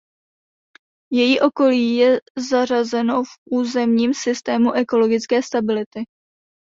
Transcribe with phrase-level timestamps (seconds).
[1.13, 2.19] Její okolí je
[2.49, 6.03] zařazeno v Územním systému ekologické stability.